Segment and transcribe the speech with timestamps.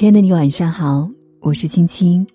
[0.00, 1.06] 亲爱的你，晚上好，
[1.40, 2.26] 我是青青。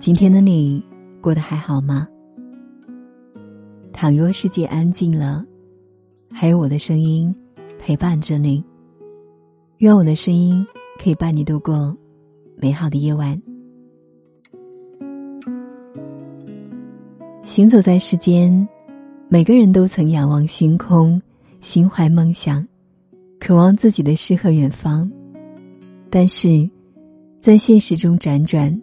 [0.00, 0.84] 今天的你
[1.20, 2.08] 过得还好吗？
[3.92, 5.44] 倘若世界安静了，
[6.28, 7.32] 还有我的声音
[7.78, 8.64] 陪伴着你。
[9.76, 10.66] 愿我的声音
[10.98, 11.96] 可以伴你度过
[12.56, 13.40] 美好的夜晚。
[17.44, 18.68] 行走在世间，
[19.28, 21.22] 每个人都曾仰望星空，
[21.60, 22.66] 心怀梦想，
[23.38, 25.08] 渴望自己的诗和远方。
[26.12, 26.68] 但是，
[27.40, 28.76] 在现实中辗转，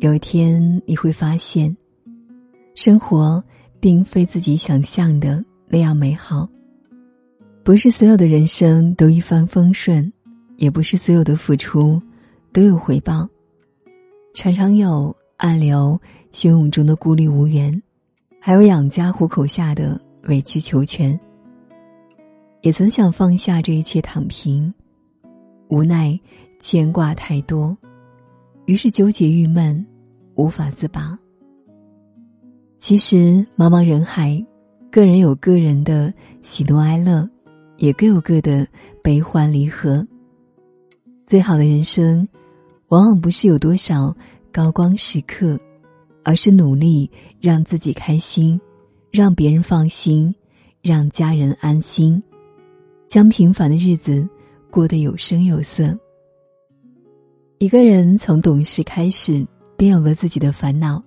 [0.00, 1.74] 有一天你会发现，
[2.74, 3.42] 生活
[3.80, 6.46] 并非自己想象的那样美好。
[7.64, 10.12] 不是所有的人生都一帆风顺，
[10.58, 12.00] 也不是所有的付出
[12.52, 13.26] 都有回报。
[14.34, 15.98] 常常有暗流
[16.30, 17.82] 汹涌中的孤立无援，
[18.38, 21.18] 还有养家糊口下的委曲求全。
[22.60, 24.72] 也曾想放下这一切躺平，
[25.68, 26.20] 无奈。
[26.60, 27.76] 牵挂太多，
[28.66, 29.84] 于是纠结郁闷，
[30.34, 31.18] 无法自拔。
[32.78, 34.44] 其实茫茫人海，
[34.90, 37.28] 个人有个人的喜怒哀乐，
[37.78, 38.66] 也各有各的
[39.02, 40.06] 悲欢离合。
[41.26, 42.28] 最好的人生，
[42.88, 44.14] 往往不是有多少
[44.52, 45.58] 高光时刻，
[46.22, 48.60] 而是努力让自己开心，
[49.10, 50.34] 让别人放心，
[50.82, 52.22] 让家人安心，
[53.06, 54.28] 将平凡的日子
[54.70, 55.98] 过得有声有色。
[57.60, 60.98] 一个人从懂事开始，便有了自己的烦恼；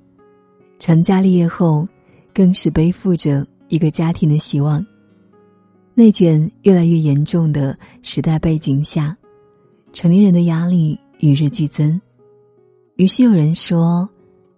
[0.77, 1.87] 成家立业后，
[2.31, 4.85] 更是背负着一个家庭的希望。
[5.95, 9.17] 内卷越来越严重的时代背景下，
[9.93, 11.99] 成年人的压力与日俱增。
[12.97, 14.07] 于是有人说：“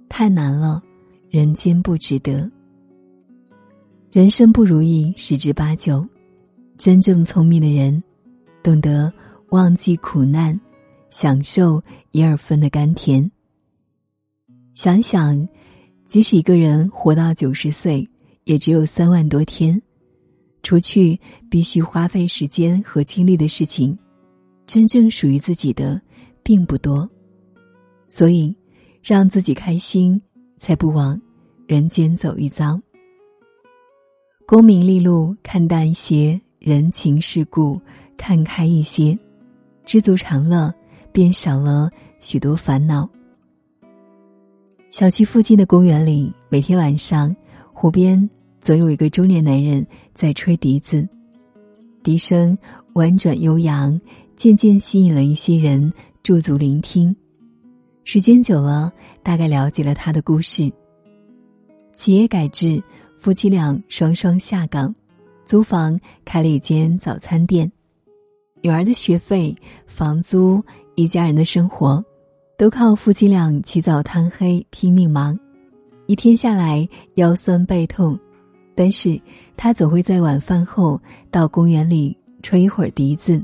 [0.10, 0.84] 太难了，
[1.30, 2.52] 人间不值得。”
[4.12, 6.06] 人生不如意十之八九，
[6.78, 8.04] 真正聪明的人，
[8.62, 9.10] 懂得
[9.52, 10.60] 忘记苦难。
[11.18, 13.32] 享受一二分的甘甜。
[14.74, 15.48] 想想，
[16.08, 18.06] 即使一个人活到九十岁，
[18.44, 19.82] 也只有三万多天，
[20.62, 21.18] 除去
[21.50, 23.98] 必须花费时间和精力的事情，
[24.68, 26.02] 真正属于自己的
[26.44, 27.10] 并不多。
[28.10, 28.54] 所以，
[29.02, 30.22] 让自己开心，
[30.58, 31.20] 才不枉
[31.66, 32.78] 人间走一遭。
[34.46, 37.80] 功名利禄看淡一些，人情世故
[38.18, 39.18] 看开一些，
[39.86, 40.74] 知足常乐。
[41.16, 41.90] 便少了
[42.20, 43.10] 许多烦恼。
[44.92, 47.34] 小区附近的公园里，每天晚上，
[47.72, 51.08] 湖边总有一个中年男人在吹笛子，
[52.04, 52.58] 笛声
[52.96, 53.98] 婉转悠扬，
[54.36, 55.90] 渐渐吸引了一些人
[56.22, 57.16] 驻足聆听。
[58.04, 58.92] 时间久了，
[59.24, 60.70] 大概了解了他的故事。
[61.94, 62.84] 企业改制，
[63.16, 64.94] 夫妻俩双双下岗，
[65.46, 67.72] 租房开了一间早餐店，
[68.62, 69.56] 女儿的学费、
[69.88, 70.62] 房租。
[70.96, 72.02] 一家人的生活，
[72.58, 75.38] 都靠夫妻俩起早贪黑拼命忙，
[76.06, 78.18] 一天下来腰酸背痛，
[78.74, 79.20] 但是
[79.58, 83.44] 他总会在晚饭后到公园里吹一会儿笛子，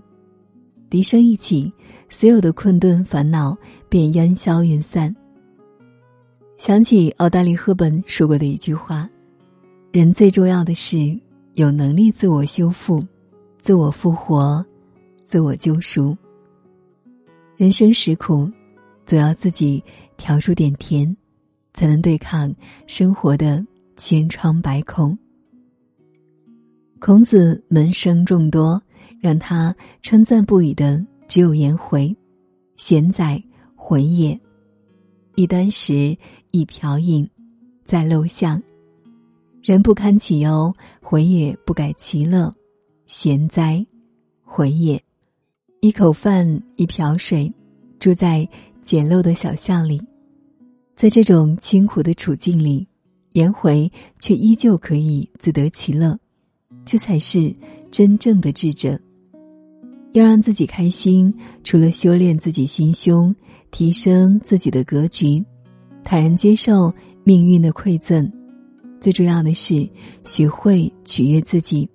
[0.89, 1.72] 笛声一起，
[2.09, 3.57] 所有的困顿烦恼
[3.89, 5.13] 便烟消云散。
[6.57, 9.09] 想起奥黛丽·赫本说过的一句话
[9.91, 11.19] ：“人最重要的是
[11.56, 13.03] 有能力自我修复、
[13.59, 14.66] 自我复活、
[15.25, 16.16] 自我救赎。”
[17.61, 18.49] 人生实苦，
[19.05, 19.83] 总要自己
[20.17, 21.16] 调出点甜，
[21.75, 22.51] 才能对抗
[22.88, 23.63] 生活的
[23.97, 25.16] 千疮百孔。
[27.00, 28.81] 孔子门生众多，
[29.19, 32.11] 让他称赞不已的只有颜回
[32.77, 33.39] ：“贤哉，
[33.75, 34.41] 回也！
[35.35, 36.17] 一箪食，
[36.50, 37.29] 一瓢饮，
[37.85, 38.59] 在陋巷。
[39.61, 42.51] 人不堪其忧，回也不改其乐。
[43.05, 43.85] 贤哉，
[44.41, 45.00] 回也！”
[45.84, 47.52] 一口饭，一瓢水，
[47.97, 48.47] 住在
[48.84, 50.00] 简陋的小巷里，
[50.96, 52.88] 在这种清苦的处境里，
[53.34, 56.16] 颜回却依旧可以自得其乐，
[56.86, 57.52] 这才是
[57.90, 59.00] 真正的智者。
[60.12, 61.33] 要让自己开心，
[61.63, 63.36] 除了修炼自己心胸、
[63.72, 65.44] 提升自己的格局、
[66.04, 66.94] 坦然接受
[67.24, 68.31] 命运的馈赠，
[69.00, 69.89] 最重要的是
[70.24, 71.89] 学会取悦自己。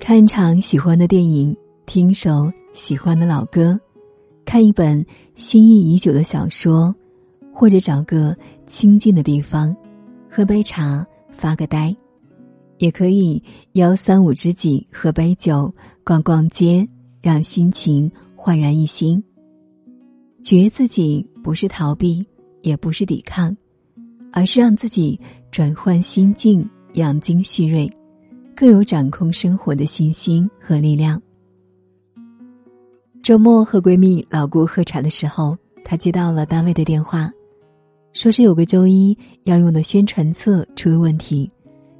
[0.00, 1.56] 看一场喜欢的电影。
[1.86, 3.78] 听一首喜欢的老歌，
[4.44, 5.04] 看一本
[5.36, 6.94] 心仪已久的小说，
[7.54, 8.36] 或者找个
[8.66, 9.74] 清静的地方，
[10.28, 11.94] 喝杯茶发个呆，
[12.78, 13.42] 也可以
[13.72, 15.72] 邀三五知己喝杯酒，
[16.04, 16.86] 逛逛街，
[17.22, 19.22] 让心情焕然一新。
[20.42, 22.22] 觉自己不是逃避，
[22.62, 23.56] 也不是抵抗，
[24.32, 25.18] 而是让自己
[25.50, 27.90] 转换心境，养精蓄锐，
[28.54, 31.20] 更有掌控生活的信心和力量。
[33.26, 37.28] 周末和闺蜜老顾喝茶的时候，她接到了单位的电话，
[38.12, 41.50] 说是有个周一要用的宣传册出了问题，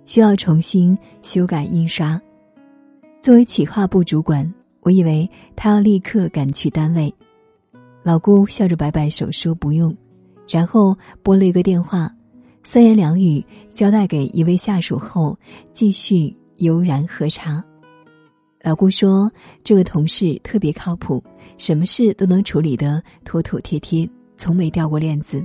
[0.04, 2.16] 需要重新修改印刷。
[3.20, 4.48] 作为企划部主管，
[4.82, 7.12] 我以为她要立刻赶去单位。
[8.04, 9.92] 老顾笑着摆摆手说不用，
[10.48, 12.08] 然后拨了一个电话，
[12.62, 13.44] 三言两语
[13.74, 15.36] 交代给一位下属后，
[15.72, 17.64] 继续悠然喝茶。
[18.66, 19.30] 老顾说
[19.62, 21.22] ：“这个同事特别靠谱，
[21.56, 25.40] 什么事都能处理得妥妥帖帖，从没掉过链子。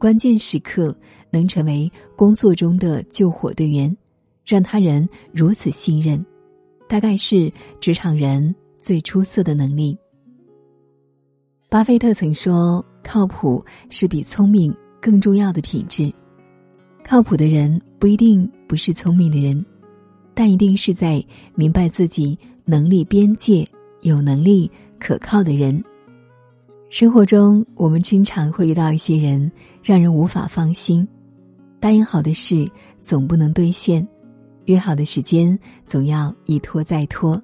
[0.00, 0.92] 关键时刻
[1.30, 3.96] 能成为工作中的救火队员，
[4.44, 6.26] 让他人如此信任，
[6.88, 9.96] 大概是职场人最出色的能力。”
[11.70, 16.12] 巴菲特曾说：“靠谱是比聪明更重要的品质。
[17.04, 19.64] 靠谱的人不一定不是聪明的人。”
[20.38, 21.20] 但一定是在
[21.56, 23.68] 明白自己能力边界、
[24.02, 25.82] 有能力可靠的人。
[26.90, 29.50] 生活中，我们经常会遇到一些人，
[29.82, 31.04] 让人无法放心。
[31.80, 32.70] 答应好的事
[33.00, 34.06] 总不能兑现，
[34.66, 35.58] 约好的时间
[35.88, 37.36] 总要一拖再拖。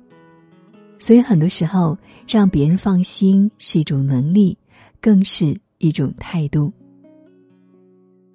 [1.00, 1.98] 所以，很多时候
[2.28, 4.56] 让别人放心是一种能力，
[5.00, 6.72] 更是一种态度。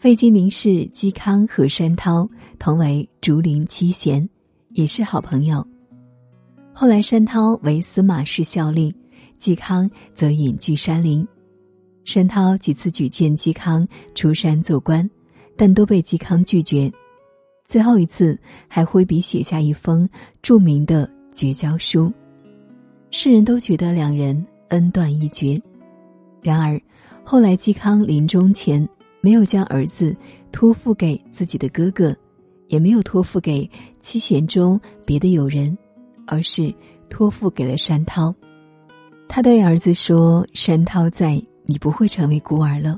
[0.03, 2.29] 魏晋名士嵇康和山涛
[2.59, 4.29] 同为竹林七贤。
[4.71, 5.65] 也是好朋友。
[6.73, 8.95] 后来，山涛为司马氏效力，
[9.39, 11.27] 嵇康则隐居山林。
[12.05, 15.07] 山涛几次举荐嵇康出山做官，
[15.57, 16.91] 但都被嵇康拒绝。
[17.65, 20.07] 最后一次，还挥笔写下一封
[20.41, 22.11] 著名的绝交书。
[23.11, 25.61] 世人都觉得两人恩断义绝。
[26.41, 26.81] 然而，
[27.23, 28.87] 后来嵇康临终前
[29.21, 30.15] 没有将儿子
[30.51, 32.15] 托付给自己的哥哥。
[32.69, 33.69] 也没有托付给
[33.99, 35.77] 七贤中别的友人，
[36.25, 36.73] 而是
[37.09, 38.33] 托付给了山涛。
[39.27, 42.97] 他对儿子说：“山涛在，你不会成为孤儿了。”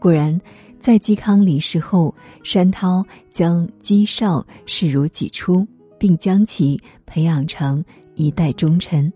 [0.00, 0.38] 果然，
[0.78, 5.66] 在嵇康离世后，山涛将嵇绍视如己出，
[5.98, 7.84] 并将其培养成
[8.14, 9.12] 一代忠臣。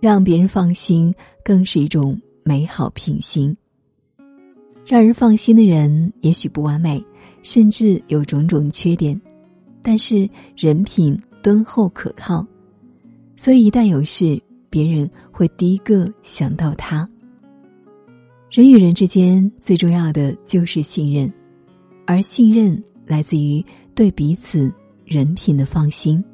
[0.00, 3.56] 让别人放心，更是一种美好品行。
[4.86, 7.02] 让人放心的人，也许不完美。
[7.44, 9.20] 甚至有种种缺点，
[9.82, 12.44] 但是人品敦厚可靠，
[13.36, 17.06] 所以一旦有事，别人会第一个想到他。
[18.50, 21.30] 人与人之间最重要的就是信任，
[22.06, 23.62] 而信任来自于
[23.94, 24.72] 对彼此
[25.04, 26.24] 人品的放心。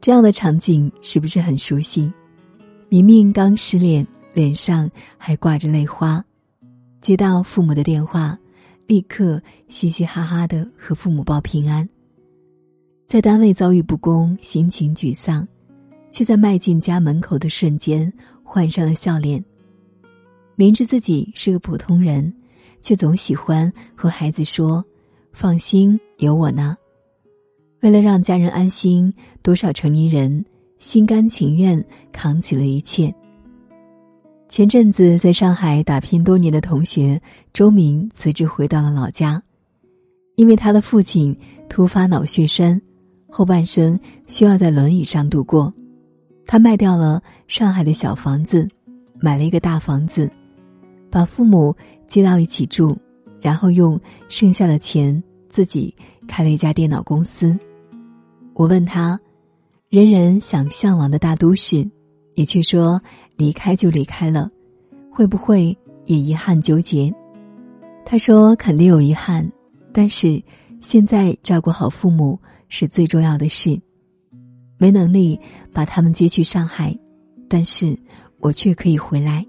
[0.00, 2.12] 这样的场景是不是很熟悉？
[2.88, 6.24] 明明刚失恋，脸上还挂着泪花，
[7.00, 8.36] 接到父母的电话。
[8.86, 11.88] 立刻嘻嘻哈哈的和父母报平安。
[13.06, 15.46] 在单位遭遇不公，心情沮丧，
[16.10, 18.12] 却在迈进家门口的瞬间
[18.42, 19.44] 换上了笑脸。
[20.54, 22.32] 明知自己是个普通人，
[22.80, 24.84] 却总喜欢和孩子说
[25.32, 26.76] ：“放心，有我呢。”
[27.82, 29.12] 为了让家人安心，
[29.42, 30.44] 多少成年人
[30.78, 33.14] 心甘情愿扛起了一切。
[34.48, 37.20] 前阵子在上海打拼多年的同学
[37.52, 39.42] 周明辞职回到了老家，
[40.36, 41.36] 因为他的父亲
[41.68, 42.80] 突发脑血栓，
[43.28, 43.98] 后半生
[44.28, 45.72] 需要在轮椅上度过。
[46.46, 48.66] 他卖掉了上海的小房子，
[49.18, 50.30] 买了一个大房子，
[51.10, 51.74] 把父母
[52.06, 52.96] 接到一起住，
[53.40, 55.94] 然后用剩下的钱自己
[56.28, 57.58] 开了一家电脑公司。
[58.54, 59.20] 我问他
[59.90, 61.86] ：“人人想向往的大都市，
[62.36, 63.02] 你却说？”
[63.36, 64.50] 离开就离开了，
[65.10, 65.76] 会不会
[66.06, 67.12] 也遗憾纠结？
[68.02, 69.46] 他说肯定有遗憾，
[69.92, 70.42] 但是
[70.80, 72.40] 现在照顾好父母
[72.70, 73.78] 是最重要的事。
[74.78, 75.38] 没能力
[75.70, 76.98] 把他们接去上海，
[77.46, 77.94] 但是
[78.40, 79.46] 我却可以回来。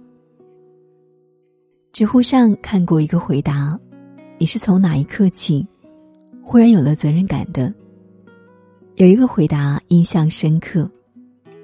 [1.93, 3.79] 知乎上看过一个回答：
[4.37, 5.65] 你是从哪一刻起，
[6.43, 7.73] 忽然有了责任感的？
[8.95, 10.91] 有一个回答印象深刻，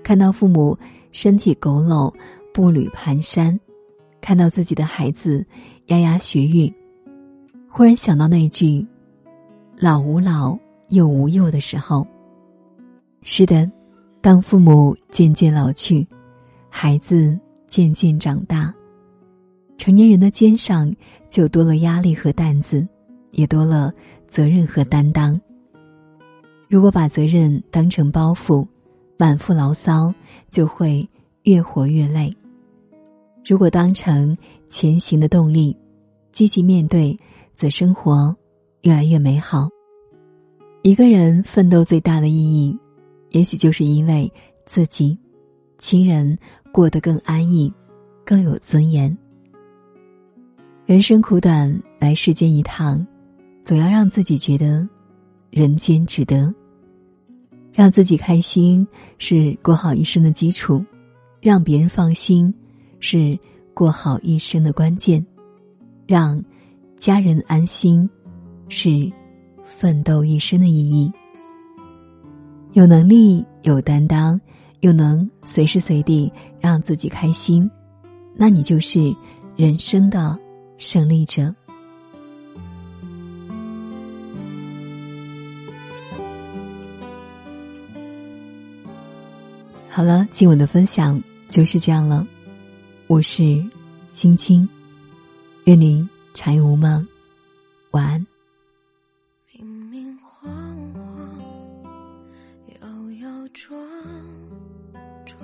[0.02, 0.78] 看到父母。
[1.14, 2.14] 身体佝偻，
[2.54, 3.58] 步履蹒跚，
[4.20, 5.46] 看到自己的孩子
[5.86, 6.74] 牙牙学语，
[7.70, 8.86] 忽然想到那句
[9.80, 10.58] “老吾老，
[10.90, 12.06] 幼吾幼”的时候。
[13.22, 13.70] 是的，
[14.22, 16.06] 当父母渐渐老去，
[16.68, 18.74] 孩子渐渐长大，
[19.78, 20.94] 成年人的肩上
[21.30, 22.86] 就多了压力和担子，
[23.32, 23.94] 也多了
[24.28, 25.40] 责任和担当。
[26.68, 28.68] 如果把责任当成包袱，
[29.24, 30.14] 满腹牢骚，
[30.52, 31.08] 就会
[31.44, 32.36] 越活越累。
[33.46, 34.38] 如果当成
[34.68, 35.74] 前行的动力，
[36.34, 37.18] 积极面对，
[37.56, 38.36] 则生活
[38.82, 39.70] 越来越美好。
[40.82, 42.78] 一个人奋斗最大的意义，
[43.30, 44.30] 也许就是因为
[44.66, 45.18] 自己
[45.78, 46.38] 亲人
[46.74, 47.74] 过得更安逸，
[48.26, 49.18] 更有尊严。
[50.86, 53.08] 人生苦短，来世间一趟，
[53.64, 54.86] 总要让自己觉得
[55.50, 56.54] 人间值得。
[57.74, 58.88] 让自己开心
[59.18, 60.84] 是过好一生的基础，
[61.42, 62.54] 让别人放心
[63.00, 63.38] 是
[63.74, 65.26] 过好一生的关键，
[66.06, 66.42] 让
[66.96, 68.08] 家人安心
[68.70, 69.12] 是
[69.64, 71.12] 奋斗一生的意义。
[72.74, 74.40] 有能力、有担当，
[74.82, 77.70] 又能随时随地让自己开心，
[78.36, 79.16] 那你就是
[79.56, 80.38] 人生的
[80.78, 81.54] 胜利者。
[89.96, 92.26] 好了，今晚的分享就是这样了。
[93.06, 93.64] 我是
[94.10, 94.68] 青青，
[95.66, 97.08] 愿你柴无梦，
[97.92, 98.26] 晚安。
[99.52, 100.52] 明明晃
[100.96, 101.40] 晃，
[102.82, 102.88] 摇
[103.22, 103.80] 摇撞
[105.28, 105.38] 撞，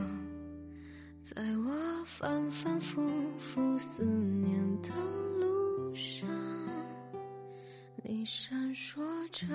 [1.21, 4.89] 在我反反复复思念的
[5.39, 6.27] 路上，
[8.01, 8.99] 你闪烁
[9.31, 9.45] 着，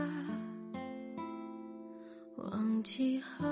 [2.37, 3.45] 忘记和。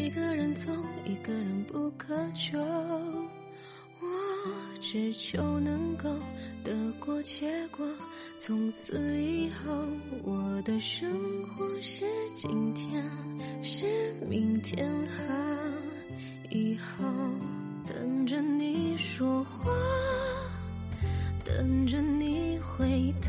[0.00, 0.72] 一个人走，
[1.04, 2.58] 一个人不苛求。
[4.00, 4.08] 我
[4.80, 6.08] 只求能够
[6.64, 7.86] 得过且过。
[8.38, 9.70] 从此以后，
[10.22, 11.12] 我的生
[11.48, 13.04] 活是今天，
[13.62, 15.22] 是明天和
[16.48, 17.04] 以后。
[17.86, 19.70] 等着你说话，
[21.44, 23.28] 等着你回答，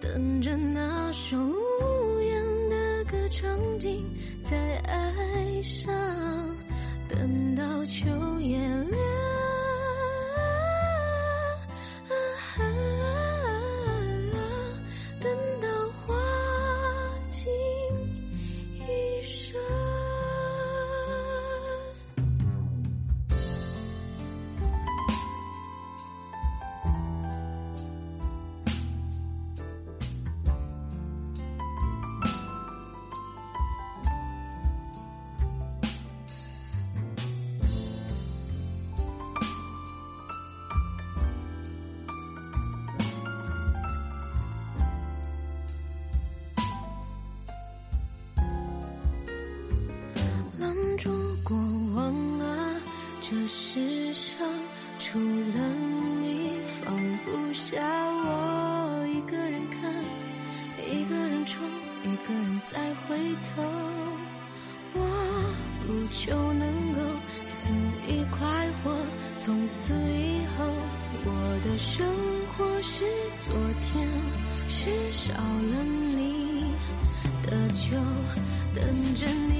[0.00, 1.36] 等着那首
[3.08, 4.04] 言的歌唱进
[4.42, 5.92] 在爱上，
[7.08, 8.06] 等到秋
[8.40, 8.58] 叶
[51.08, 51.56] 如果
[51.94, 52.76] 忘了。
[53.22, 54.46] 这世上
[54.98, 55.74] 除了
[56.20, 56.50] 你，
[56.84, 59.06] 放不下我。
[59.06, 59.90] 一个人看，
[60.86, 61.66] 一个人冲，
[62.04, 63.62] 一个人再回头。
[64.94, 65.00] 我
[65.86, 67.00] 不求能够
[67.48, 67.70] 肆
[68.06, 68.94] 意快活，
[69.38, 70.66] 从此以后，
[71.24, 72.06] 我的生
[72.50, 73.04] 活是
[73.40, 74.06] 昨天，
[74.68, 76.64] 是少了你
[77.44, 77.96] 的酒，
[78.74, 79.57] 等着你。